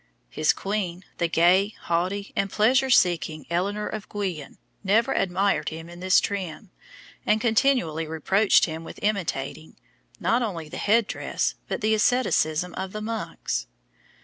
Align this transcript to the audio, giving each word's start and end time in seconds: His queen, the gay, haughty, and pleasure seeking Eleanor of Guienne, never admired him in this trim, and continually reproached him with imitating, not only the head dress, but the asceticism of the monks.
His 0.31 0.51
queen, 0.51 1.05
the 1.19 1.27
gay, 1.27 1.75
haughty, 1.81 2.33
and 2.35 2.49
pleasure 2.49 2.89
seeking 2.89 3.45
Eleanor 3.51 3.85
of 3.85 4.09
Guienne, 4.09 4.57
never 4.83 5.13
admired 5.13 5.69
him 5.69 5.89
in 5.89 5.99
this 5.99 6.19
trim, 6.19 6.71
and 7.23 7.39
continually 7.39 8.07
reproached 8.07 8.65
him 8.65 8.83
with 8.83 8.97
imitating, 9.03 9.75
not 10.19 10.41
only 10.41 10.67
the 10.69 10.77
head 10.77 11.05
dress, 11.05 11.53
but 11.67 11.81
the 11.81 11.93
asceticism 11.93 12.73
of 12.73 12.93
the 12.93 13.01
monks. 13.01 13.67